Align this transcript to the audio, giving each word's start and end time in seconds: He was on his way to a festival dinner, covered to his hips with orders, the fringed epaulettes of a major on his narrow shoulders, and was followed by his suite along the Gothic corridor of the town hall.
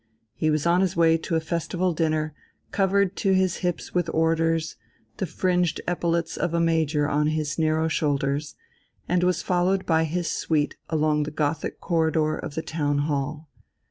He 0.33 0.49
was 0.49 0.65
on 0.65 0.81
his 0.81 0.95
way 0.95 1.15
to 1.19 1.35
a 1.35 1.39
festival 1.39 1.93
dinner, 1.93 2.33
covered 2.71 3.15
to 3.17 3.33
his 3.33 3.57
hips 3.57 3.93
with 3.93 4.09
orders, 4.11 4.75
the 5.17 5.27
fringed 5.27 5.79
epaulettes 5.87 6.37
of 6.37 6.55
a 6.55 6.59
major 6.59 7.07
on 7.07 7.27
his 7.27 7.59
narrow 7.59 7.87
shoulders, 7.87 8.55
and 9.07 9.23
was 9.23 9.43
followed 9.43 9.85
by 9.85 10.05
his 10.05 10.27
suite 10.27 10.75
along 10.89 11.21
the 11.21 11.29
Gothic 11.29 11.79
corridor 11.79 12.35
of 12.35 12.55
the 12.55 12.63
town 12.63 12.97
hall. 12.97 13.51